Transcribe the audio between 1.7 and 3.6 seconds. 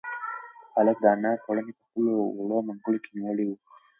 په خپلو وړو منگولو کې نیولی و.